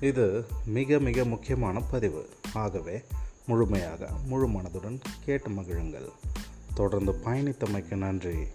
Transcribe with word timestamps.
இது 0.00 0.46
மிக 0.64 0.98
மிக 0.98 1.24
முக்கியமான 1.24 1.80
பதிவு. 1.80 2.28
ஆகவே 2.54 3.04
முழுமையாக 3.46 4.08
முழு 4.26 4.48
மனதுடன் 4.48 5.00
கேட்டு 5.24 5.50
மகிழுங்கள். 5.50 6.10
தொடர்ந்து 6.74 7.12
பயணித்தமைக்கு 7.12 7.94
நன்றி. 7.94 8.46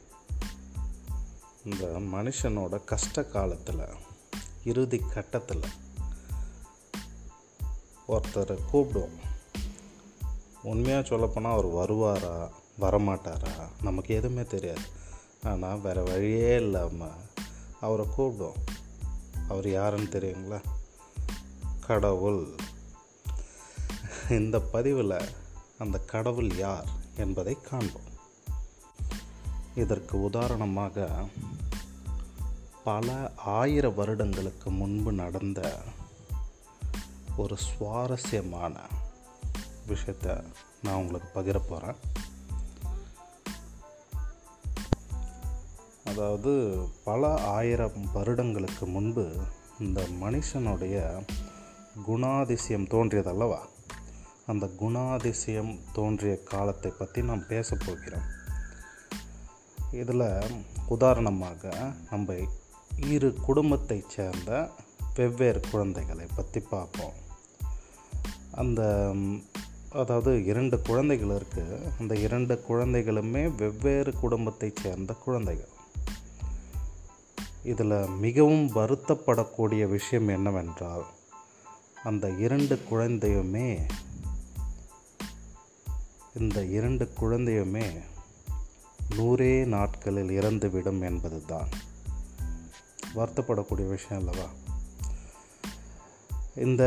இந்த 1.66 1.86
மனுஷனோட 1.86 2.84
கஷ்ட 2.84 3.24
காலத்தில் 3.24 3.82
இறுதி 4.64 4.98
கட்டத்தில் 4.98 5.62
ஒருத்தரை 8.08 8.58
கூப்பிடுவோம். 8.74 9.18
உண்மையாக 10.64 11.08
சொல்லப்போனால் 11.08 11.52
அவர் 11.52 11.92
வருவாரா 11.92 12.50
வரமாட்டாரா 12.80 13.68
நமக்கு 13.82 14.16
எதுவுமே 14.16 14.46
தெரியாது. 14.46 14.82
ஆனால் 15.44 15.82
வேறு 15.82 16.04
வழியே 16.04 16.56
இல்லாமல் 16.56 17.10
அவரை 17.80 18.06
கூப்பிடுவோம். 18.18 18.60
அவர் 19.48 19.70
யாருன்னு 19.70 20.10
தெரியுங்களா? 20.10 20.62
கடவுள். 21.92 22.46
இந்த 24.30 24.60
பதிவில் 24.60 25.30
அந்த 25.78 25.98
கடவுள் 25.98 26.56
யார் 26.56 26.86
என்பதை 27.18 27.58
காண்போம். 27.62 28.10
இதற்கு 29.76 30.22
உதாரணமாக 30.24 31.08
பல 32.84 33.32
ஆயிர 33.36 33.90
வருடங்களுக்கு 33.90 34.70
முன்பு 34.70 35.12
நடந்த 35.12 35.62
ஒரு 37.38 37.58
சுவாரஸ்யமான 37.58 38.74
விஷயத்தை 39.88 40.36
நான் 40.84 40.96
உங்களுக்கு 40.96 41.42
பகிர 41.42 41.62
போகிறேன் 41.68 41.96
அதாவது 46.06 46.52
பல 47.04 47.38
ஆயிரம் 47.38 48.12
வருடங்களுக்கு 48.14 48.86
முன்பு 48.86 49.26
இந்த 49.80 50.02
மனுஷனுடைய 50.22 51.24
குணாதிசயம் 52.08 52.88
தோன்றியதல்லவா? 52.88 53.58
அந்த 54.46 54.70
குணாதிசயம் 54.80 55.80
தோன்றிய 55.94 56.44
காலத்தை 56.44 56.92
பற்றி 56.98 57.24
நாம் 57.24 57.48
பேசப் 57.48 57.80
போகிறோம். 57.86 58.40
இதில் 59.92 60.42
உதாரணமாக 60.88 61.92
நம்ம 62.12 62.34
இரு 62.96 63.34
குடும்பத்தைச் 63.34 64.10
சேர்ந்த 64.10 64.70
வெவ்வேறு 65.16 65.62
குழந்தைகளை 65.72 66.26
பற்றி 66.36 66.60
பார்ப்போம். 66.60 67.14
அந்த 68.52 69.14
அதாவது 69.92 70.46
இரண்டு 70.46 70.82
குழந்தைகள் 70.82 71.42
இருக்குது 71.42 72.00
அந்த 72.00 72.16
இரண்டு 72.16 72.64
குழந்தைகளுமே 72.70 73.56
வெவ்வேறு 73.56 74.14
குடும்பத்தைச் 74.14 74.76
சேர்ந்த 74.76 75.14
குழந்தைகள். 75.14 75.70
இதில் 77.64 78.08
மிகவும் 78.08 78.72
வருத்தப்படக்கூடிய 78.74 79.90
விஷயம் 79.90 80.28
என்னவென்றால் 80.28 81.06
அந்த 82.04 82.30
இரண்டு 82.30 82.80
குழந்தையுமே 82.92 83.90
இந்த 86.40 86.66
இரண்டு 86.66 87.10
குழந்தையுமே 87.20 88.02
நூறே 89.18 89.66
நாட்களில் 89.66 90.30
இறந்துவிடும் 90.30 91.02
என்பது 91.02 91.46
தான் 91.46 91.68
வருத்தப்படக்கூடிய 93.16 93.88
விஷயம் 93.88 94.28
அல்லவா? 94.28 94.48
இந்த 96.56 96.84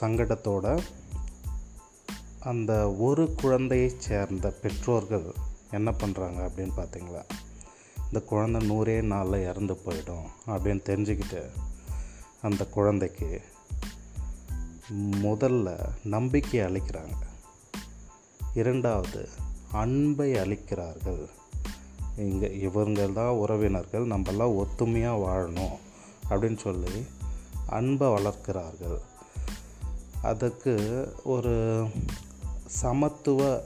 சங்கடத்தோட 0.00 0.82
அந்த 2.40 2.94
ஒரு 2.94 3.34
குழந்தையை 3.34 3.92
சேர்ந்த 3.98 4.50
பெற்றோர்கள் 4.50 5.32
என்ன 5.70 5.90
பண்ணுறாங்க 5.90 6.50
அப்படின்னு 6.50 6.70
பார்த்தீங்களா? 6.76 7.22
இந்த 8.04 8.20
குழந்தை 8.26 8.70
நூறே 8.70 9.02
நாளில் 9.02 9.48
இறந்து 9.48 9.74
போயிடும் 9.74 10.26
அப்படின்னு 10.46 10.80
தெரிஞ்சுக்கிட்டு 10.84 11.50
அந்த 12.44 12.64
குழந்தைக்கு 12.66 13.42
முதல்ல 15.22 15.78
நம்பிக்கை 16.02 16.60
அளிக்கிறாங்க. 16.60 17.22
இரண்டாவது 18.54 19.28
அன்பை 19.72 20.32
அளிக்கிறார்கள். 20.32 21.28
இங்கே 22.16 22.58
இவங்கள் 22.58 23.12
தான் 23.12 23.32
உறவினர்கள் 23.32 24.06
நம்மெல்லாம் 24.06 24.56
ஒத்துமையாக 24.56 25.22
வாழணும் 25.22 25.76
அப்படின்னு 26.30 26.56
சொல்லி 26.56 27.06
அன்பை 27.66 28.08
வளர்க்கிறார்கள். 28.08 29.00
அதுக்கு 30.22 30.74
ஒரு 31.24 31.86
சமத்துவ 32.66 33.62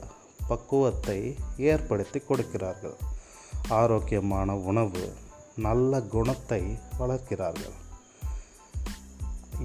பக்குவத்தை 0.49 1.37
ஏற்படுத்தி 1.57 2.19
கொடுக்கிறார்கள். 2.19 2.97
ஆரோக்கியமான 3.69 4.57
உணவு 4.57 5.13
நல்ல 5.57 6.01
குணத்தை 6.01 6.79
வளர்க்கிறார்கள். 6.99 7.77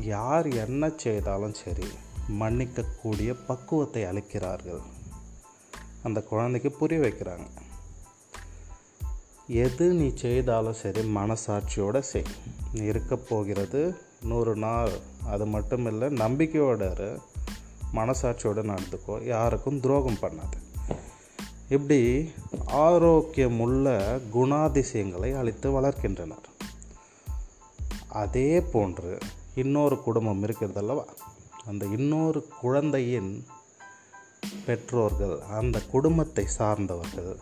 யார் 0.01 0.47
என்ன 0.47 0.91
செய்தாலும் 0.95 1.53
சரி 1.53 1.83
மன்னிக்கக்கூடிய 2.39 3.35
பக்குவத்தை 3.47 4.03
அளிக்கிறார்கள். 4.03 4.81
அந்த 6.03 6.21
குழந்தைக்கு 6.21 6.71
புரிய 6.71 7.01
வைக்கிறாங்க. 7.01 7.47
எது 9.47 9.93
நீ 9.93 10.11
செய்தாலும் 10.15 10.73
சரி 10.73 11.01
மனசாட்சியோடு 11.01 11.99
செய். 11.99 12.23
நீ 12.73 12.85
இருக்க 12.85 13.15
போகிறது 13.15 13.95
நூறு 14.21 14.55
நாள். 14.55 14.91
அது 15.25 15.45
மட்டும் 15.45 15.85
இல்லை 15.85 16.07
நம்பிக்கையோட 16.07 17.17
மனசாட்சியோடு 17.93 18.63
நடந்துக்கோ. 18.63 19.23
யாருக்கும் 19.23 19.79
துரோகம் 19.79 20.17
பண்ணாது. 20.21 20.61
இப்படி 21.69 22.31
ஆரோக்கியமுள்ள 22.67 24.19
குணாதிசயங்களை 24.33 25.37
அளித்து 25.37 25.81
வளர்க்கின்றனர். 25.81 26.51
அதே 28.07 28.61
போன்று 28.61 29.17
இன்னொரு 29.55 29.95
குடும்பம் 30.03 30.43
இருக்கிறதல்லவா? 30.43 31.03
அந்த 31.65 31.85
இன்னொரு 31.85 32.47
குழந்தையின் 32.61 33.45
பெற்றோர்கள் 34.65 35.41
அந்த 35.41 35.81
குடும்பத்தை 35.81 36.45
சார்ந்தவர்கள் 36.57 37.37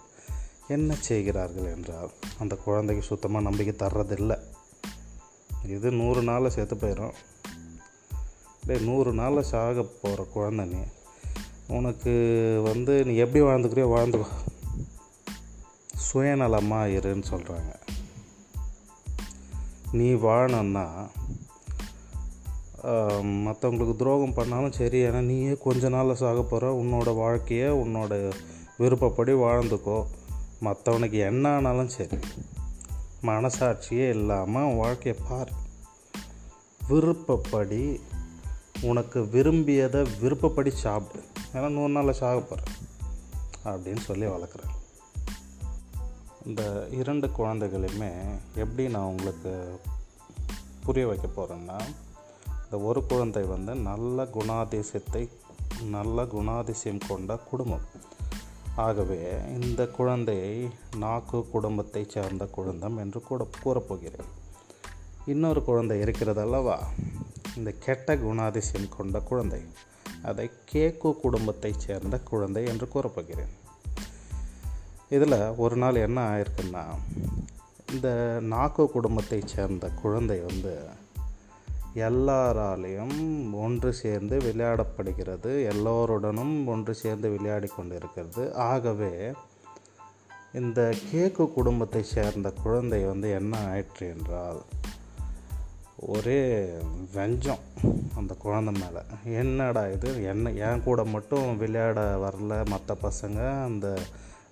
என்ன 0.68 0.96
செய்கிறார்கள் 1.00 1.66
என்றால் 1.66 2.12
அந்த 2.40 2.56
குழந்தைக்கு 2.56 3.06
சுத்தமாக 3.06 3.48
நம்பிக்கை 3.50 3.88
தர்றதில்லை. 3.88 4.38
இது 5.66 5.92
நூறு 5.92 6.22
நாளில் 6.22 6.50
செத்து 6.50 6.76
போயிடும் 6.76 7.14
டே 8.66 8.78
நூறு 8.80 9.14
நாளில் 9.14 9.50
சாக 9.52 9.84
போகிற 9.84 10.24
குழந்தை 10.24 10.66
நீ 10.66 10.82
உனக்கு 11.68 12.14
வந்து 12.64 13.06
நீ 13.06 13.16
எப்படி 13.16 13.44
வாழ்ந்துக்கிறியோ 13.44 13.90
வாழ்ந்துக்கோ. 13.98 14.30
சுயநலமாக 16.06 16.94
இருன்னு 16.98 17.24
சொல்கிறாங்க 17.32 17.72
நீ 19.92 20.14
வாழணுன்னா 20.14 20.86
மற்றவங்களுக்கு 22.84 23.96
துரோகம் 23.96 24.34
பண்ணாலும் 24.34 24.72
சரி 24.72 25.00
ஏன்னா 25.04 25.20
நீயே 25.22 25.58
கொஞ்ச 25.58 25.90
நாளில் 25.90 26.16
சாக 26.16 26.42
போகிற 26.42 26.72
உன்னோட 26.74 27.16
வாழ்க்கையை 27.16 27.70
உன்னோட 27.70 28.34
விருப்பப்படி 28.78 29.34
வாழ்ந்துக்கோ. 29.34 30.06
மற்றவனுக்கு 30.62 31.20
என்ன 31.20 31.56
ஆனாலும் 31.56 31.90
சரி 31.90 32.18
மனசாட்சியே 33.26 34.10
இல்லாமல் 34.10 34.76
வாழ்க்கையை 34.76 35.22
பார். 35.30 35.52
விருப்பப்படி 36.88 38.00
உனக்கு 38.82 39.30
விரும்பியதை 39.30 40.06
விருப்பப்படி 40.22 40.70
சாப்பிடு. 40.70 41.24
ஏன்னா 41.54 41.70
நூறு 41.70 41.90
நாளில் 41.90 42.14
சாக 42.14 42.40
போகிறேன் 42.40 42.78
அப்படின்னு 43.64 44.00
சொல்லி 44.00 44.26
வளர்க்குறேன் 44.26 44.76
இந்த 46.46 46.88
இரண்டு 46.92 47.28
குழந்தைகளையுமே 47.28 48.12
எப்படி 48.56 48.90
நான் 48.90 49.04
உங்களுக்கு 49.04 49.80
புரிய 50.84 51.08
வைக்க 51.08 51.28
போகிறேன்னா 51.28 51.80
இந்த 52.72 52.84
ஒரு 52.84 53.06
குழந்தை 53.06 53.44
வந்து 53.44 53.76
நல்ல 53.76 54.24
குணாதிசயத்தை 54.24 55.30
நல்ல 55.90 56.24
குணாதிசயம் 56.24 57.00
கொண்ட 57.08 57.38
குடும்பம். 57.38 57.82
ஆகவே 58.76 59.40
இந்த 59.62 59.88
குழந்தையை 59.88 60.70
நாக்கு 60.98 61.50
குடும்பத்தை 61.50 62.06
சேர்ந்த 62.10 62.46
குழந்தம் 62.46 62.98
என்று 62.98 63.22
கூட 63.22 63.48
கூறப்போகிறேன். 63.64 64.30
இன்னொரு 65.26 65.64
குழந்தை 65.64 66.00
இருக்கிறது 66.00 66.42
அல்லவா? 66.42 66.84
இந்த 67.56 67.72
கெட்ட 67.80 68.16
குணாதிசயம் 68.16 68.90
கொண்ட 68.98 69.20
குழந்தை. 69.20 69.62
அதை 70.24 70.50
கேக்கு 70.74 71.16
குடும்பத்தைச் 71.16 71.80
சேர்ந்த 71.80 72.20
குழந்தை 72.20 72.66
என்று 72.66 72.88
கூறப்போகிறேன். 72.94 73.54
இதில் 75.10 75.56
ஒரு 75.58 75.76
நாள் 75.76 75.96
என்ன 75.96 76.30
ஆயிருக்குன்னா 76.30 76.84
இந்த 77.92 78.40
நாக்கு 78.42 78.92
குடும்பத்தைச் 78.92 79.48
சேர்ந்த 79.48 79.90
குழந்தை 79.90 80.40
வந்து 80.40 81.00
எல்லாராலையும் 81.96 83.54
ஒன்று 83.54 83.94
சேர்ந்து 83.94 84.38
விளையாடப்படுகிறது. 84.38 85.64
எல்லோருடனும் 85.64 86.68
ஒன்று 86.68 86.94
சேர்ந்து 86.94 87.30
விளையாடி 87.30 87.68
கொண்டிருக்கிறது. 87.68 88.54
ஆகவே 88.54 89.34
இந்த 90.54 90.94
கேக்கு 91.12 91.54
குடும்பத்தை 91.54 92.04
சேர்ந்த 92.04 92.54
குழந்தை 92.64 93.04
வந்து 93.04 93.32
என்ன 93.32 93.58
ஆயிற்று 93.70 94.16
என்றால் 94.18 94.62
ஒரே 95.96 96.68
வெஞ்சம் 97.16 97.60
அந்த 98.16 98.34
குழந்தை 98.34 98.74
மேலே. 98.74 99.36
என்னடா 99.40 99.88
இது? 99.88 100.24
என்ன 100.24 100.52
என் 100.52 100.84
கூட 100.84 101.04
மட்டும் 101.04 101.58
விளையாட 101.58 102.18
வரல 102.18 102.66
மற்ற 102.66 102.98
பசங்க? 103.02 103.64
அந்த 103.64 104.00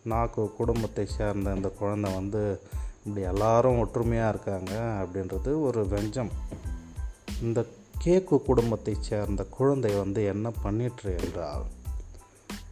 நாக்கு 0.04 0.54
குடும்பத்தை 0.58 1.06
சேர்ந்த 1.06 1.52
அந்த 1.52 1.70
குழந்தை 1.70 2.14
வந்து 2.14 2.60
இப்படி 3.06 3.26
எல்லாரும் 3.26 3.80
ஒற்றுமையாக 3.80 4.30
இருக்காங்க 4.30 4.74
அப்படின்றது 5.04 5.62
ஒரு 5.62 5.86
வெஞ்சம். 5.86 6.30
இந்த 7.42 7.66
கேக்கு 8.04 8.44
குடும்பத்தைச் 8.44 9.04
சேர்ந்த 9.04 9.44
குழந்தை 9.44 9.96
வந்து 9.96 10.26
என்ன 10.26 10.52
பண்ணிட்டு 10.52 11.16
என்றால் 11.24 11.64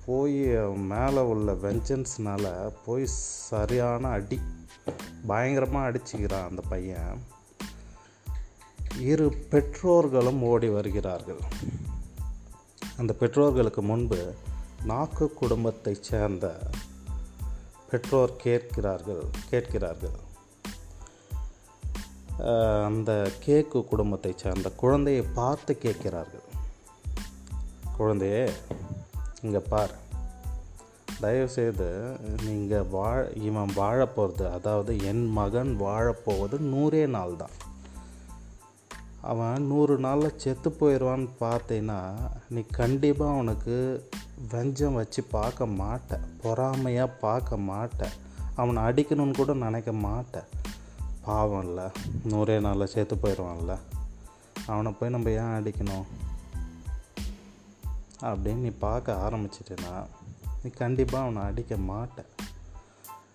போய் 0.06 0.36
மேலே 0.76 1.20
உள்ள 1.20 1.54
வெஞ்சன்ஸ்னால் 1.54 2.74
போய் 2.86 3.04
சரியான 3.50 4.08
அடி 4.08 4.40
பயங்கரமாக 5.28 5.92
அடிச்சுக்கிறான் 5.92 6.48
அந்த 6.48 6.62
பையன். 6.70 7.24
இரு 9.00 9.34
பெற்றோர்களும் 9.50 10.44
ஓடி 10.44 10.70
வருகிறார்கள். 10.70 11.40
அந்த 12.98 13.14
பெற்றோர்களுக்கு 13.14 13.82
முன்பு 13.82 14.34
நாக்கு 14.84 15.34
குடும்பத்தைச் 15.34 16.04
சேர்ந்த 16.04 16.60
பெற்றோர் 17.92 18.36
கேட்கிறார்கள் 18.36 19.24
கேட்கிறார்கள். 19.50 20.26
அந்த 22.86 23.32
கேக்கு 23.46 23.86
குடும்பத்தை 23.86 24.34
சேர்ந்த 24.36 24.70
குழந்தையை 24.70 25.24
பார்த்து 25.34 25.78
கேட்கிறார்கள். 25.78 26.42
குழந்தையே 27.98 28.52
இங்கே 29.42 29.60
பார். 29.60 29.96
தயவுசெய்து 31.22 32.18
நீங்கள் 32.46 32.88
வாழ 32.92 33.30
இவன் 33.30 33.72
வாழப்போகிறது 33.76 34.52
அதாவது 34.52 35.04
என் 35.04 35.32
மகன் 35.32 35.80
வாழப்போவது 35.80 36.58
நூறே 36.60 37.08
நாள் 37.08 37.36
தான். 37.36 37.50
அவன் 39.22 39.62
நூறு 39.62 39.98
நாளில் 39.98 40.38
செத்து 40.38 40.70
போயிடுவான்னு 40.70 41.28
பார்த்தீங்கன்னா 41.40 42.14
நீ 42.50 42.66
கண்டிப்பாக 42.72 43.34
அவனுக்கு 43.34 44.08
வெஞ்சம் 44.52 44.94
வச்சு 44.94 45.24
பார்க்க 45.24 45.66
மாட்ட 45.66 46.20
பொறாமையாக 46.44 47.18
பார்க்க 47.22 47.58
மாட்ட 47.58 48.10
அவனை 48.56 48.84
அடிக்கணும்னு 48.84 49.36
கூட 49.36 49.54
நினைக்க 49.54 49.92
மாட்டேன் 49.92 50.46
பாவம் 51.28 51.64
இல்லை 51.64 51.84
நூறே 52.30 52.60
நாளில் 52.60 52.86
சேர்த்து 52.86 53.16
போயிடுவான்ல 53.16 53.78
அவனை 54.68 54.92
போய் 54.92 55.10
நம்ம 55.10 55.30
ஏன் 55.30 55.54
அடிக்கணும்? 55.60 56.06
அப்படின்னு 58.22 58.56
நீ 58.56 58.70
பார்க்க 58.70 59.30
ஆரம்பிச்சிட்டேன்னா 59.30 60.06
நீ 60.64 60.70
கண்டிப்பாக 60.70 61.24
அவனை 61.24 61.42
அடிக்க 61.42 61.78
மாட்டேன் 61.78 62.30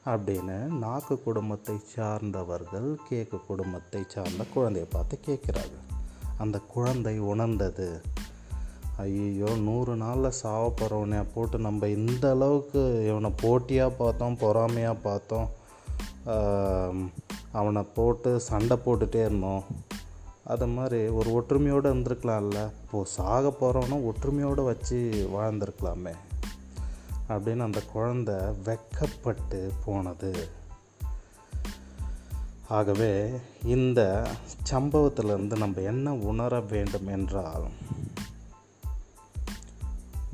அப்படின்னு 0.06 0.58
நாக்கு 0.78 1.22
குடும்பத்தை 1.22 1.74
சார்ந்தவர்கள் 1.96 2.96
கேக்கு 3.10 3.46
குடும்பத்தை 3.46 4.04
சார்ந்த 4.08 4.44
குழந்தையை 4.54 4.90
பார்த்து 4.92 5.20
கேட்குறாங்க 5.26 5.76
அந்த 6.38 6.58
குழந்தை 6.58 7.18
உணர்ந்தது 7.18 8.02
ஐயோ 8.96 9.56
நூறு 9.56 9.96
நாளில் 9.96 10.30
சாவ 10.30 10.68
போகிறவனை 10.68 11.24
போட்டு 11.34 11.58
நம்ம 11.58 11.88
இந்த 11.88 12.30
அளவுக்கு 12.30 13.06
இவனை 13.08 13.32
போட்டியாக 13.40 13.94
பார்த்தோம் 13.94 14.36
பொறாமையாக 14.36 14.98
பார்த்தோம் 14.98 15.48
அவனை 17.52 17.82
போட்டு 17.82 18.40
சண்டை 18.40 18.76
போட்டுகிட்டே 18.86 19.20
இருந்தோம். 19.20 19.64
அது 20.44 20.66
மாதிரி 20.66 21.08
ஒரு 21.08 21.30
ஒற்றுமையோடு 21.30 21.88
இருந்திருக்கலாம்ல. 21.92 22.70
இப்போது 22.84 23.10
சாக 23.10 23.54
போகிறவனும் 23.60 24.10
ஒற்றுமையோடு 24.10 24.64
வச்சு 24.64 25.28
வாழ்ந்திருக்கலாமே 25.32 26.14
அப்படின்னு 27.28 27.58
அந்த 27.58 27.82
குழந்த 27.94 28.54
வெக்கப்பட்டு 28.64 29.70
போனது. 29.84 30.48
ஆகவே 32.68 33.30
இந்த 33.64 34.26
சம்பவத்திலிருந்து 34.70 35.56
நம்ம 35.56 35.80
என்ன 35.80 36.14
உணர 36.14 36.60
வேண்டும் 36.60 37.06
என்றால் 37.06 37.64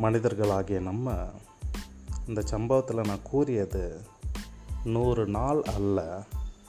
மனிதர்களாகிய 0.03 0.81
நம்ம 0.81 1.15
இந்த 2.29 2.43
சம்பவத்தில் 2.43 3.01
நான் 3.01 3.23
கூறியது 3.23 4.01
நூறு 4.85 5.27
நாள் 5.27 5.63
அல்ல 5.63 6.23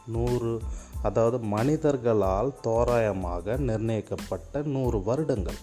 நூறு 0.09 0.61
அதாவது 1.01 1.45
மனிதர்களால் 1.45 2.53
தோராயமாக 2.61 3.57
நிர்ணயிக்கப்பட்ட 3.57 4.61
நூறு 4.61 5.03
வருடங்கள். 5.03 5.59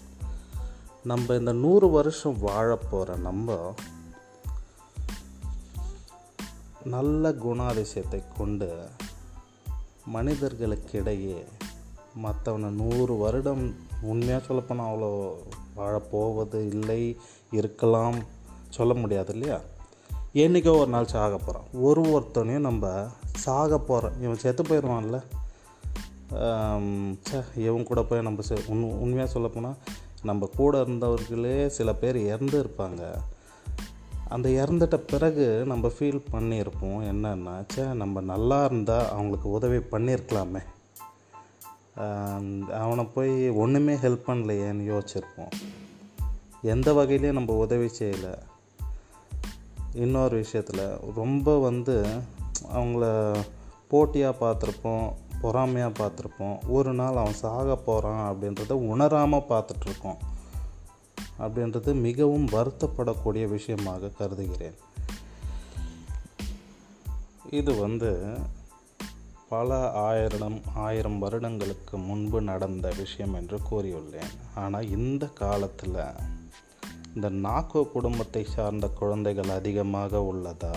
நம்ம 1.03 1.33
இந்த 1.33 1.53
நூறு 1.53 1.89
வருஷம் 1.89 2.37
வாழப்போகிற 2.41 3.17
நம்ம 3.17 3.73
நல்ல 6.83 7.31
குணாதிசயத்தை 7.31 8.23
கொண்டு 8.37 8.87
மனிதர்களுக்கிடையே 10.13 11.43
மற்றவனை 12.23 12.69
நூறு 12.69 13.15
வருடம் 13.15 13.75
உண்மையாக 14.01 14.45
சொல்லப்போனால் 14.45 14.95
அவ்வளோ 14.95 15.33
வாழப்போவது 15.77 16.67
இல்லை 16.67 17.17
இருக்கலாம் 17.51 18.15
சொல்ல 18.69 18.93
முடியாது 18.93 19.33
இல்லையா? 19.33 19.59
என்றைக்கோ 20.43 20.71
ஒரு 20.79 20.91
நாள் 20.95 21.13
சாக 21.13 21.35
போகிறான் 21.37 21.67
ஒரு 21.87 22.01
ஒருத்தனையும் 22.15 22.67
நம்ம 22.67 22.91
சாக 23.45 23.77
போகிறோம் 23.79 24.17
இவன் 24.23 24.41
செத்து 24.43 24.63
போயிடுவான்ல. 24.63 25.17
சே 27.27 27.37
இவன் 27.65 27.87
கூட 27.89 28.01
போய் 28.09 28.27
நம்ம 28.27 28.43
செ 28.47 28.55
உண் 28.73 28.83
உண்மையாக 29.03 29.29
சொல்லப்போனால் 29.33 29.77
நம்ம 30.23 30.49
கூட 30.55 30.73
இருந்தவர்களே 30.83 31.57
சில 31.77 31.89
பேர் 32.01 32.17
இறந்து 32.31 32.57
இருப்பாங்க. 32.63 33.01
அந்த 34.35 34.47
இறந்துட்ட 34.61 34.97
பிறகு 35.11 35.45
நம்ம 35.71 35.91
ஃபீல் 35.95 36.21
பண்ணியிருப்போம். 36.31 36.99
என்னன்னா 37.11 37.53
சே 37.73 37.85
நம்ம 38.01 38.21
நல்லா 38.33 38.59
இருந்தால் 38.69 39.09
அவங்களுக்கு 39.09 39.49
உதவி 39.57 39.79
பண்ணியிருக்கலாமே. 39.93 40.63
அவனை 42.81 43.05
போய் 43.15 43.33
ஒன்றுமே 43.63 43.93
ஹெல்ப் 44.03 44.27
பண்ணலையேன்னு 44.29 44.83
யோசிச்சிருப்போம். 44.91 45.53
எந்த 46.73 46.91
வகையிலையும் 46.97 47.39
நம்ம 47.39 47.55
உதவி 47.65 47.89
செய்யலை. 47.99 48.33
இன்னொரு 49.97 50.35
விஷயத்தில் 50.35 50.85
ரொம்ப 51.15 51.57
வந்து 51.59 51.95
அவங்கள 52.73 53.05
போட்டியாக 53.87 54.39
பார்த்துருப்போம் 54.41 55.07
பொறாமையாக 55.41 55.97
பார்த்துருப்போம். 55.99 56.57
ஒரு 56.67 56.93
நாள் 56.93 57.21
அவன் 57.21 57.41
சாக 57.41 57.75
போகிறான் 57.75 58.23
அப்படின்றத 58.29 58.71
உணராமல் 58.91 59.49
பார்த்துட்ருக்கோம். 59.49 60.21
அப்படின்றது 61.39 61.91
மிகவும் 62.01 62.47
வருத்தப்படக்கூடிய 62.47 63.45
விஷயமாக 63.47 64.09
கருதுகிறேன். 64.09 64.77
இது 67.51 67.73
வந்து 67.75 68.11
பல 69.49 69.91
ஆயிரம் 69.91 70.61
ஆயிரம் 70.85 71.19
வருடங்களுக்கு 71.19 71.97
முன்பு 71.97 72.41
நடந்த 72.41 72.87
விஷயம் 72.97 73.33
என்று 73.33 73.59
கூறியுள்ளேன். 73.69 74.33
ஆனால் 74.55 74.89
இந்த 74.89 75.25
காலத்தில் 75.27 75.99
இந்த 77.17 77.29
நாக்கோ 77.45 77.81
குடும்பத்தை 77.83 78.41
சார்ந்த 78.53 78.87
குழந்தைகள் 78.87 79.51
அதிகமாக 79.59 80.19
உள்ளதா? 80.31 80.73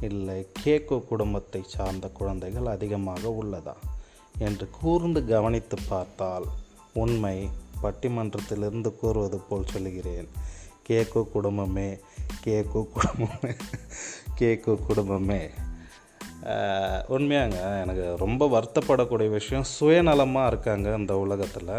இல்லை 0.00 0.36
கேக்கோ 0.62 0.96
குடும்பத்தை 1.08 1.60
சார்ந்த 1.66 2.06
குழந்தைகள் 2.18 2.66
அதிகமாக 2.66 3.32
உள்ளதா? 3.40 3.74
என்று 4.38 4.66
கூர்ந்து 4.80 5.20
கவனித்து 5.26 5.76
பார்த்தால் 5.88 6.46
உண்மை 6.94 7.36
பட்டிமன்றத்திலிருந்து 7.82 8.92
கூறுவது 9.00 9.38
போல் 9.38 9.70
சொல்கிறேன் 9.72 10.28
கேக்கு 10.88 11.22
குடும்பமே 11.30 11.88
கேக்கு 12.44 12.82
குடும்பமே 12.94 13.52
கேக்கு 14.38 14.74
குடும்பமே. 14.86 15.42
உண்மையாங்க 17.14 17.58
எனக்கு 17.82 18.06
ரொம்ப 18.18 18.48
வருத்தப்படக்கூடிய 18.54 19.30
விஷயம் 19.30 19.68
சுயநலமாக 19.74 20.46
இருக்காங்க 20.46 20.94
இந்த 20.96 21.16
உலகத்தில். 21.18 21.74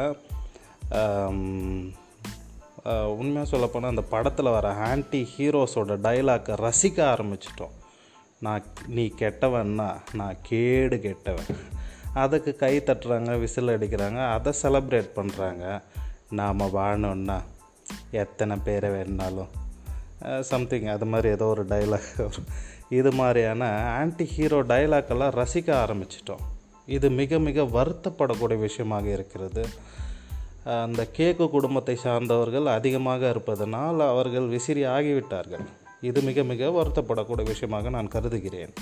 உண்மையாக 3.20 3.50
சொல்லப்போனால் 3.52 3.90
அந்த 3.90 4.04
படத்தில் 4.14 4.56
வர 4.58 4.68
ஆன்டி 4.90 5.22
ஹீரோஸோட 5.34 5.96
டைலாக்கை 6.06 6.56
ரசிக்க 6.66 6.98
ஆரம்பிச்சிட்டோம். 7.14 7.76
நான் 8.46 8.66
நீ 8.88 9.06
கெட்டவன்னா 9.20 9.88
நான் 10.14 10.42
கேடு 10.42 10.98
கெட்டவன். 11.00 11.52
அதுக்கு 12.14 12.52
கை 12.56 12.74
தட்டுறாங்க 12.80 13.32
விசில் 13.40 13.74
அடிக்கிறாங்க 13.76 14.20
அதை 14.36 14.52
செலப்ரேட் 14.62 15.10
பண்ணுறாங்க 15.16 15.66
நாம் 16.30 16.60
வாழணுன்னா 16.78 17.38
எத்தனை 18.24 18.56
பேரை 18.64 18.90
வேணுனாலும் 18.90 19.52
சம்திங் 20.52 20.90
அது 20.96 21.06
மாதிரி 21.06 21.28
ஏதோ 21.30 21.46
ஒரு 21.46 21.64
டைலாக் 21.66 22.10
இது 22.98 23.12
மாதிரியான 23.12 23.64
ஆன்டி 23.98 24.26
ஹீரோ 24.36 24.60
டைலாக்கெல்லாம் 24.72 25.36
ரசிக்க 25.42 25.70
ஆரம்பிச்சிட்டோம். 25.84 26.44
இது 26.86 27.08
மிக 27.20 27.40
மிக 27.40 27.64
வருத்தப்படக்கூடிய 27.78 28.60
விஷயமாக 28.60 29.08
இருக்கிறது. 29.08 29.64
அந்த 30.76 31.02
கேக்கு 31.18 31.46
குடும்பத்தை 31.50 31.96
சார்ந்தவர்கள் 32.04 32.68
அதிகமாக 32.78 33.30
இருப்பதனால் 33.30 34.02
அவர்கள் 34.14 34.48
விசிறி 34.48 34.84
ஆகிவிட்டார்கள். 34.96 35.66
இது 36.10 36.20
மிக 36.22 36.44
மிக 36.44 36.70
வருத்தப்படக்கூடிய 36.70 37.46
விஷயமாக 37.52 37.90
நான் 37.90 38.14
கருதுகிறேன். 38.16 38.74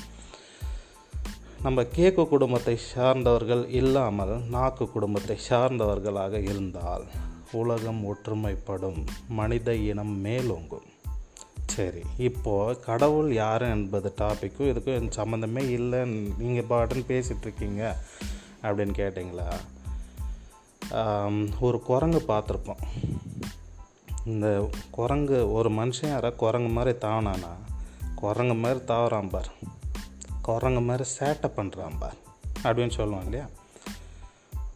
நம்ம 1.63 1.83
கேக்கு 1.95 2.23
குடும்பத்தை 2.27 2.75
சார்ந்தவர்கள் 2.93 3.63
இல்லாமல் 3.79 4.35
நாக்கு 4.55 4.85
குடும்பத்தை 4.91 5.37
சார்ந்தவர்களாக 5.49 6.41
இருந்தால் 6.51 7.05
உலகம் 7.51 8.01
ஒற்றுமைப்படும் 8.11 8.99
மனித 9.39 9.75
இனம் 9.91 10.15
மேலோங்கும். 10.25 10.87
சரி 11.75 12.03
இப்போது 12.27 12.79
கடவுள் 12.79 13.31
யார் 13.33 13.65
என்பது 13.75 14.09
டாப்பிக்கும் 14.21 14.69
இதுக்கும் 14.71 15.15
சம்மந்தமே 15.17 15.63
இல்லை 15.69 16.01
நீங்கள் 16.41 16.69
பாட்டுன்னு 16.69 17.09
பேசிகிட்ருக்கீங்க 17.13 17.81
அப்படின்னு 18.63 18.95
கேட்டிங்களா? 19.01 19.49
ஒரு 21.59 21.81
குரங்கு 21.81 22.23
பார்த்துருப்போம். 22.27 22.81
இந்த 24.25 24.69
குரங்கு 24.91 25.51
ஒரு 25.51 25.69
மனுஷன் 25.71 26.07
யாராவது 26.07 26.35
குரங்கு 26.35 26.69
மாதிரி 26.69 26.97
தாவனானா 26.97 27.51
குரங்கு 28.15 28.53
மாதிரி 28.53 28.83
தாவறான் 28.83 29.29
பார். 29.29 29.51
குரங்கு 30.41 30.81
மாதிரி 30.81 31.09
சேட்டை 31.19 31.49
பண்ணுறான் 31.55 31.99
பார் 31.99 32.15
அப்படின்னு 32.63 32.89
சொல்லுவோம் 32.89 33.23
இல்லையா? 33.23 33.45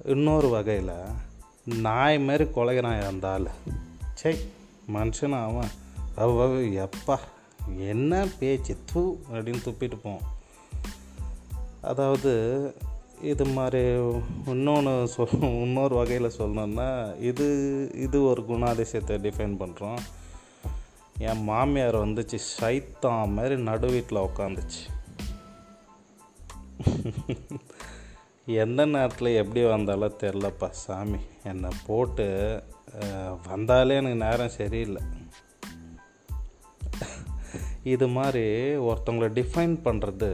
இன்னொரு 0.05 0.49
வகையில் 0.49 0.93
நாய் 1.65 2.19
மாதிரி 2.19 2.43
கொலைகிறான் 2.43 3.01
இருந்தால் 3.01 3.49
சே 4.13 4.47
மனுஷன் 4.93 5.43
அவன் 5.43 5.69
அவ 6.15 6.47
எப்பா 6.59 7.19
என்ன 7.77 8.27
பேச்சு 8.39 8.77
தூ 8.93 9.17
அப்படின்னு 9.33 9.65
துப்பிட்டு 9.65 9.99
போவோம் 10.03 10.21
அதாவது 11.81 12.31
இது 13.29 13.45
மாதிரி 13.45 13.81
இன்னொன்று 14.45 15.07
சொல் 15.07 15.41
இன்னொரு 15.41 15.95
வகையில் 15.95 16.37
சொல்லணுன்னா 16.37 16.87
இது 17.19 17.47
இது 17.95 18.17
ஒரு 18.23 18.41
குணாதிசயத்தை 18.41 19.15
டிஃபைன் 19.25 19.55
பண்ணுறோம் 19.61 20.01
என் 21.17 21.43
மாமியார் 21.43 21.95
வந்துச்சு 21.95 22.37
சைத்தான் 22.59 23.33
மாதிரி 23.33 23.55
நடு 23.61 23.87
வீட்டில் 23.87 24.25
உக்காந்துச்சு. 24.27 24.81
எந்த 28.45 28.85
நேரத்தில் 28.85 29.39
எப்படி 29.41 29.63
வந்தாலும் 29.65 30.19
தெரிலப்பா 30.21 30.69
சாமி. 30.69 31.19
என்னை 31.43 31.69
போட்டு 31.85 32.27
வந்தாலே 33.47 33.95
எனக்கு 33.95 34.23
நேரம் 34.25 34.55
சரியில்லை. 34.59 35.03
இது 37.83 38.07
மாதிரி 38.07 38.45
ஒருத்தவங்களை 38.89 39.29
டிஃபைன் 39.39 39.75
பண்ணுறது 39.85 40.31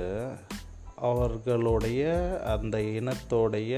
அவர்களுடைய 1.01 2.39
அந்த 2.45 2.77
இனத்தோடைய 2.77 3.75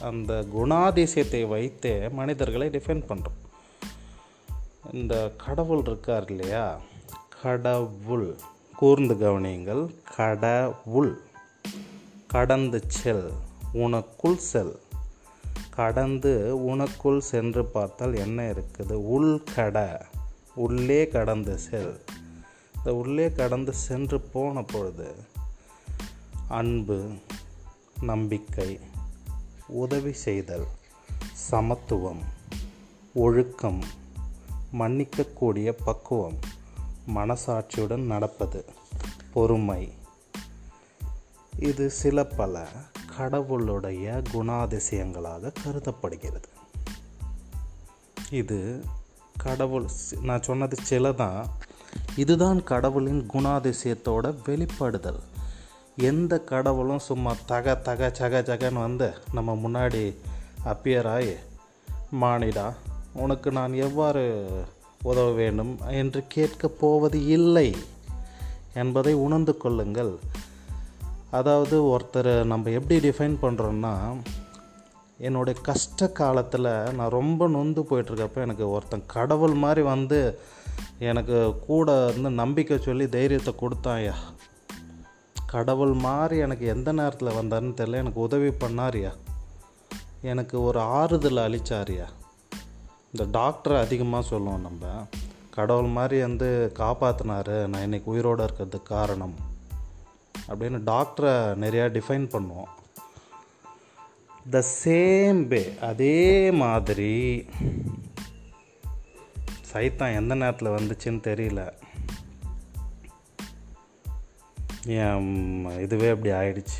அந்த 0.00 0.44
குணாதிசயத்தை 0.56 1.48
வைத்தே 1.48 2.08
மனிதர்களை 2.08 2.68
டிஃபைன் 2.68 3.02
பண்ணுறோம் 3.08 3.44
இந்த 4.92 5.32
கடவுள் 5.36 5.80
இருக்கார் 5.80 6.24
இல்லையா? 6.28 6.80
கடவுள். 7.42 8.36
கூர்ந்து 8.76 9.14
கவனியுங்கள். 9.14 9.90
கடவுள். 10.16 11.20
கடந்து 12.26 12.82
செல். 12.86 13.30
உனக்குள் 13.74 14.36
செல். 14.36 14.78
கடந்து 15.70 16.56
உனக்குள் 16.58 17.18
சென்று 17.18 17.64
பார்த்தால் 17.64 18.14
என்ன 18.14 18.52
இருக்குது? 18.52 18.92
உள் 18.92 19.42
கட. 19.54 20.06
உள்ளே 20.54 21.08
கடந்து 21.08 21.58
செல். 21.58 22.00
இந்த 22.76 22.94
உள்ளே 22.94 23.32
கடந்து 23.32 23.72
சென்று 23.72 24.20
போன 24.20 24.62
பொழுது 24.62 25.34
அன்பு 26.48 27.08
நம்பிக்கை 28.00 28.80
உதவி 29.66 30.12
செய்தல் 30.12 30.66
சமத்துவம் 31.32 32.20
ஒழுக்கம் 33.14 33.82
மன்னிக்கக்கூடிய 34.72 35.74
பக்குவம் 35.84 36.38
மனசாட்சியுடன் 37.14 38.06
நடப்பது. 38.06 38.64
பொறுமை. 39.32 39.92
இது 41.58 41.90
சில 41.90 42.24
பல 42.24 42.68
கடவுளுடைய 43.16 44.22
குணாதிசயங்களாக 44.32 45.52
கருதப்படுகிறது. 45.64 46.48
இது 48.30 48.84
கடவுள் 49.36 49.88
நான் 50.22 50.42
சொன்னது 50.42 50.76
சில 50.82 51.12
தான் 51.12 51.46
இதுதான் 52.16 52.64
கடவுளின் 52.64 53.28
குணாதிசயத்தோட 53.32 54.34
வெளிப்படுதல். 54.46 55.20
எந்த 55.96 56.40
கடவுளும் 56.40 56.98
சும்மா 56.98 57.36
தக 57.46 57.74
தக 57.74 58.10
சக 58.12 58.40
சகன்னு 58.40 58.80
வந்து 58.80 59.12
நம்ம 59.32 59.54
முன்னாடி 59.54 60.16
அப்பியர் 60.64 61.08
ஆகி 61.08 61.32
மானிடா 62.20 62.72
உனக்கு 63.12 63.52
நான் 63.52 63.72
எவ்வாறு 63.72 64.46
உதவ 65.02 65.30
வேண்டும் 65.30 65.78
என்று 65.90 66.24
கேட்கப் 66.28 66.80
போவது 66.80 67.26
இல்லை 67.26 67.76
என்பதை 68.74 69.14
உணர்ந்து 69.14 69.56
கொள்ளுங்கள். 69.56 70.18
அதாவது 71.30 71.82
ஒருத்தரை 71.82 72.44
நம்ம 72.44 72.70
எப்படி 72.70 73.08
டிஃபைன் 73.08 73.36
பண்ணுறோன்னா 73.42 74.16
என்னுடைய 75.18 75.60
கஷ்ட 75.60 76.08
காலத்தில் 76.08 76.92
நான் 76.94 77.10
ரொம்ப 77.10 77.48
நொந்து 77.48 77.82
போயிட்டுருக்கப்போ 77.82 78.36
எனக்கு 78.36 78.70
ஒருத்தன் 78.70 79.02
கடவுள் 79.06 79.52
மாதிரி 79.52 79.82
வந்து 79.82 80.38
எனக்கு 80.98 81.58
கூட 81.66 82.08
இருந்து 82.08 82.30
நம்பிக்கை 82.30 82.78
சொல்லி 82.78 83.08
தைரியத்தை 83.08 83.54
கொடுத்தான்யா 83.60 84.14
கடவுள் 85.46 85.92
மாதிரி 85.92 86.40
எனக்கு 86.40 86.66
எந்த 86.66 86.92
நேரத்தில் 86.92 87.28
வந்தாருன்னு 87.28 87.78
தெரியல. 87.78 87.92
எனக்கு 87.92 88.20
உதவி 88.20 88.48
பண்ணாரியா 88.48 89.12
எனக்கு 90.20 90.62
ஒரு 90.62 90.80
ஆறுதல் 90.80 91.36
அளிச்சாரியா 91.36 92.06
இந்த 93.12 93.38
டாக்டரை 93.38 93.78
அதிகமாக 93.78 94.26
சொல்லுவோம் 94.26 94.60
நம்ம. 94.60 95.06
கடவுள் 95.50 95.90
மாதிரி 95.90 96.20
வந்து 96.20 96.72
காப்பாற்றினாரு 96.78 97.66
நான் 97.66 97.82
இன்னைக்கு 97.82 98.10
உயிரோடு 98.10 98.44
இருக்கிறதுக்கு 98.44 98.82
காரணம். 98.82 99.34
அப்படின்னு 100.48 100.80
டாக்டரை 100.86 101.36
நிறையா 101.64 101.88
டிஃபைன் 101.90 102.28
பண்ணுவோம். 102.28 102.74
த 104.50 104.64
சேம் 104.84 105.46
வே 105.46 105.78
அதே 105.80 106.50
மாதிரி. 106.50 107.46
சைத்தான் 109.72 110.16
எந்த 110.16 110.34
நேரத்தில் 110.34 110.68
வந்துச்சுன்னு 110.68 111.20
தெரியல. 111.20 111.72
என் 114.86 115.80
இதுவே 115.80 116.10
அப்படி 116.10 116.32
ஆயிடுச்சு. 116.34 116.78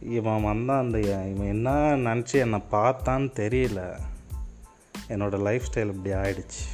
இவன் 0.00 0.42
வந்தான் 0.42 0.80
அந்த 0.80 1.00
இவன் 1.00 1.46
என்ன 1.46 1.70
நினச்சி 1.96 2.32
என்னை 2.32 2.62
பார்த்தான்னு 2.70 3.32
தெரியல. 3.38 4.00
என்னோடய 5.08 5.38
லைஃப் 5.38 5.62
ஸ்டைல் 5.72 5.86
இப்படி 5.86 6.14
ஆயிடுச்சு. 6.14 6.66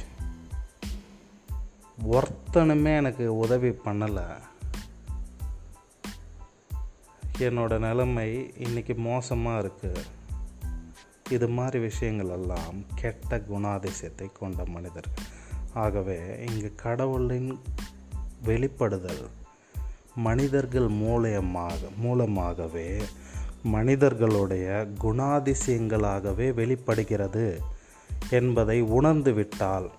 ஒருத்தனுமே 2.09 2.95
எனக்கு 2.95 3.37
உதவி 3.37 3.69
பண்ணலை. 3.69 4.25
என்னோடய 7.37 7.79
நிலைமை 7.79 8.53
இன்றைக்கி 8.57 8.95
மோசமாக 8.95 9.67
இருக்குது 9.67 9.97
இது 11.29 11.47
மாதிரி 11.47 11.79
விஷயங்கள் 11.79 12.29
எல்லாம் 12.29 12.85
கெட்ட 12.95 13.37
குணாதிசயத்தை 13.37 14.31
கொண்ட 14.31 14.63
மனிதர்கள். 14.65 15.25
ஆகவே 15.73 16.43
இங்கே 16.47 16.71
கடவுளின் 16.75 17.59
வெளிப்படுதல். 18.45 19.25
மனிதர்கள் 20.15 20.89
மூலயமாக 20.89 21.75
மூலமாகவே 21.97 23.01
மனிதர்களுடைய 23.63 24.87
குணாதிசயங்களாகவே 25.01 26.53
வெளிப்படுகிறது 26.53 27.61
என்பதை 28.29 28.81
உணர்ந்து 28.81 29.33
விட்டால் 29.33 29.91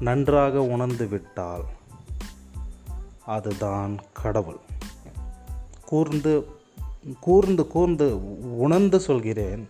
நன்றாக 0.00 0.62
உணர்ந்து 0.62 1.06
விட்டால் 1.06 1.64
அதுதான் 3.26 3.98
கடவுள். 4.12 4.60
கூர்ந்து 5.86 6.46
கூர்ந்து 7.20 7.66
கூர்ந்து 7.66 8.06
உணர்ந்து 8.58 9.00
சொல்கிறேன். 9.00 9.68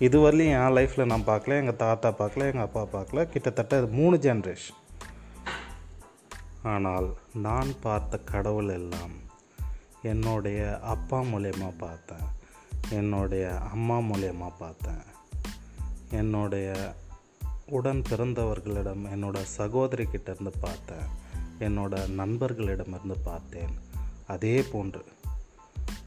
இதுவரையும் 0.00 0.76
என் 0.76 0.76
லைஃப்பில் 0.76 1.04
நான் 1.04 1.26
பார்க்கல 1.26 1.58
எங்கள் 1.58 1.76
தாத்தா 1.76 2.14
பார்க்கல 2.18 2.52
எங்கள் 2.52 2.68
அப்பா 2.68 2.86
பார்க்கல 2.92 3.24
கிட்டத்தட்ட 3.24 3.80
மூணு 3.80 4.16
ஜென்ரேஷன் 4.16 4.78
ஆனால் 6.62 7.16
நான் 7.34 7.80
பார்த்த 7.80 8.18
கடவுள் 8.18 8.68
எல்லாம் 8.68 9.10
என்னுடைய 10.02 10.80
அப்பா 10.80 11.20
மூலயமா 11.20 11.72
பார்த்தேன் 11.78 12.36
என்னுடைய 12.90 13.58
அம்மா 13.58 13.98
மூலயமா 13.98 14.52
பார்த்தேன். 14.58 15.02
என்னுடைய 16.10 16.94
உடன் 17.66 18.02
பிறந்தவர்களிடம் 18.10 19.06
என்னோட 19.14 19.44
சகோதரிக்கிட்ட 19.58 20.30
இருந்து 20.30 20.52
பார்த்தேன் 20.60 21.26
என்னோட 21.58 22.08
நண்பர்களிடமிருந்து 22.08 23.16
பார்த்தேன். 23.24 23.78
அதே 24.26 24.62
போன்று 24.62 25.04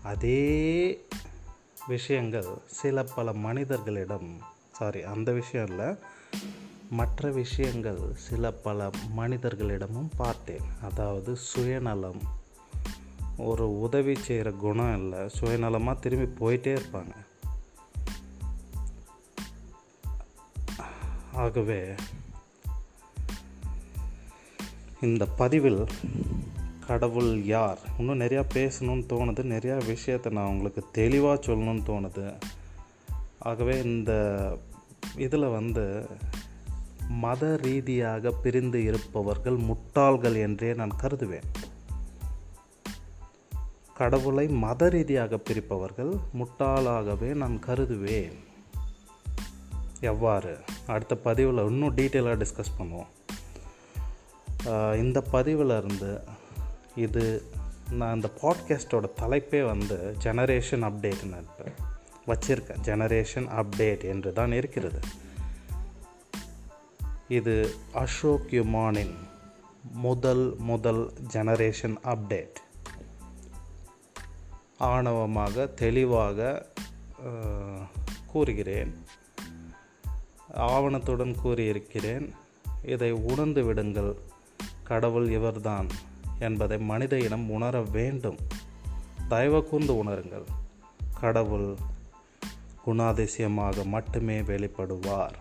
அதே 0.03 1.05
விஷயங்கள் 1.87 2.47
சில 2.65 3.03
பல 3.03 3.33
மனிதர்களிடம் 3.33 4.37
சாரி 4.71 5.03
அந்த 5.03 5.31
விஷயம் 5.31 5.67
இல்லை 5.67 5.95
மற்ற 6.91 7.31
விஷயங்கள் 7.31 7.99
சில 8.15 8.51
பல 8.51 8.89
மனிதர்களிடமும் 9.17 10.09
பார்த்தேன். 10.17 10.61
அதாவது 10.81 11.35
சுயநலம். 11.35 12.21
ஒரு 13.37 13.79
உதவி 13.79 14.15
செய்கிற 14.15 14.51
குணம் 14.51 14.97
இல்லை. 14.97 15.19
சுயநலமாக 15.19 15.99
திரும்பி 15.99 16.45
போயிட்டே 16.45 16.79
இருப்பாங்க. 16.79 17.15
ஆகவே 21.33 21.93
இந்த 25.01 25.25
பதிவில் 25.25 25.85
கடவுள் 26.87 27.43
யார்? 27.43 27.79
இன்னும் 27.97 28.19
நிறையா 28.19 28.43
பேசணும்னு 28.53 29.05
தோணுது. 29.09 29.43
நிறையா 29.43 29.85
விஷயத்தை 29.85 30.31
நான் 30.31 30.47
உங்களுக்கு 30.47 30.83
தெளிவாக 30.91 31.51
சொல்லணும்னு 31.51 31.83
தோணுது. 31.85 32.33
ஆகவே 33.39 33.83
இந்த 33.83 34.57
இதில் 35.17 35.47
வந்து 35.47 36.09
மத 37.07 37.55
ரீதியாக 37.55 38.31
பிரிந்து 38.31 38.83
இருப்பவர்கள் 38.83 39.57
முட்டாள்கள் 39.57 40.35
என்றே 40.41 40.73
நான் 40.73 40.95
கருதுவேன். 41.01 41.49
கடவுளை 43.93 44.47
மத 44.47 44.89
ரீதியாக 44.89 45.37
பிரிப்பவர்கள் 45.37 46.17
முட்டாளாகவே 46.39 47.33
நான் 47.33 47.59
கருதுவேன். 47.67 48.33
எவ்வாறு? 49.99 50.57
அடுத்த 50.87 51.15
பதிவில் 51.15 51.65
இன்னும் 51.65 51.95
டீட்டெயிலாக 51.95 52.45
டிஸ்கஸ் 52.45 52.75
பண்ணுவோம். 52.79 53.09
இந்த 54.95 55.21
பதிவில் 55.21 55.83
இருந்து 55.83 56.21
இது 56.95 57.43
நான் 57.91 58.15
இந்த 58.15 58.29
பாட்காஸ்ட்டோட 58.41 59.03
தலைப்பே 59.21 59.65
வந்து 59.65 60.15
ஜெனரேஷன் 60.23 60.85
அப்டேட்னு 60.89 61.39
இருப்பேன் 61.39 61.89
வச்சுருக்கேன். 62.27 62.81
ஜெனரேஷன் 62.83 63.63
அப்டேட் 63.63 64.03
என்று 64.03 64.33
தான் 64.33 64.51
இருக்கிறது. 64.51 64.99
இது 67.31 67.73
அசோக் 67.93 68.45
யுமானின் 68.49 69.13
முதல் 69.91 70.55
முதல் 70.57 71.13
ஜெனரேஷன் 71.33 71.95
அப்டேட் 72.03 72.57
ஆணவமாக 74.79 75.73
தெளிவாக 75.73 76.65
கூறுகிறேன். 78.27 78.93
ஆவணத்துடன் 80.53 81.35
கூறியிருக்கிறேன். 81.43 82.31
இதை 82.85 83.11
உணர்ந்து 83.11 83.63
விடுங்கள். 83.63 84.15
கடவுள் 84.83 85.29
இவர்தான் 85.29 85.87
என்பதை 86.39 86.77
மனித 86.77 87.19
இனம் 87.19 87.49
உணர 87.49 87.81
வேண்டும். 87.81 88.37
தயவு 89.29 89.65
கூர்ந்து 89.65 90.03
உணருங்கள். 90.03 90.45
கடவுள் 91.19 91.75
குணாதிசயமாக 92.85 93.85
மட்டுமே 93.85 94.41
வெளிப்படுவார். 94.41 95.40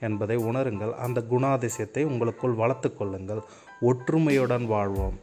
என்பதை 0.00 0.36
உணருங்கள். 0.36 0.92
அந்த 0.92 1.24
குணாதிசயத்தை 1.30 2.04
உங்களுக்குள் 2.04 2.52
வளர்த்து 2.52 2.96
கொள்ளுங்கள். 2.96 3.42
ஒற்றுமையுடன் 3.80 4.66
வாழ்வோம். 4.66 5.18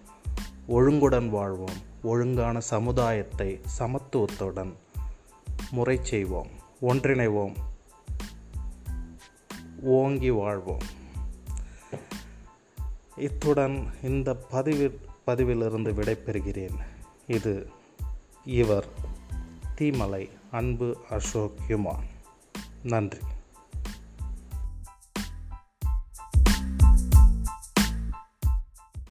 ஒழுங்குடன் 0.67 1.29
வாழ்வோம். 1.29 1.91
ஒழுங்கான 2.03 2.59
சமுதாயத்தை 2.59 3.59
சமத்துவத்துடன் 3.79 4.73
முறை 5.71 5.99
செய்வோம். 6.01 6.47
ஒன்றிணைவோம். 6.81 7.55
ஓங்கி 9.81 10.29
வாழ்வோம். 10.29 10.81
இத்துடன் 13.17 13.87
இந்த 14.03 14.35
பதிவு 14.35 14.99
பதிவிலிருந்து 15.27 15.93
விடைபெறுகிறேன். 15.93 16.79
இது 17.27 17.69
இவர் 18.45 18.87
தீமலை 19.75 20.29
அன்பு 20.51 20.97
அசோக் 21.09 21.53
யுமான் 21.67 22.05
நன்றி. 22.83 23.17